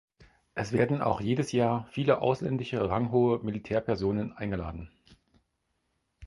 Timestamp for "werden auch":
0.71-1.21